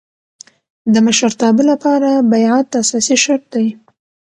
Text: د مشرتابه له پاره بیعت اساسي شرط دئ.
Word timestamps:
د 0.93 0.95
مشرتابه 1.05 1.63
له 1.69 1.75
پاره 1.83 2.13
بیعت 2.31 2.67
اساسي 2.81 3.17
شرط 3.23 3.43
دئ. 3.53 3.67